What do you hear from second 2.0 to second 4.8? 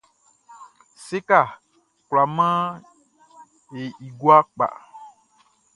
kwla man e i gua kpa.